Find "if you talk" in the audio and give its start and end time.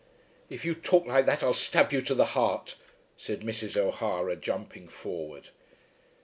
0.49-1.05